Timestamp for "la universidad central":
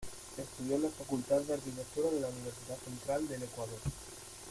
2.21-3.27